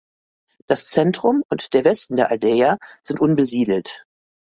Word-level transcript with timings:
Das 0.65 0.87
Zentrum 0.89 1.43
und 1.47 1.75
der 1.75 1.85
Westen 1.85 2.15
der 2.15 2.31
Aldeia 2.31 2.79
sind 3.03 3.19
unbesiedelt. 3.19 4.07